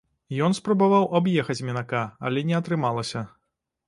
Ён 0.45 0.53
спрабаваў 0.59 1.03
аб'ехаць 1.19 1.55
мінака, 1.67 2.01
але 2.31 2.43
не 2.47 2.57
атрымалася. 2.61 3.23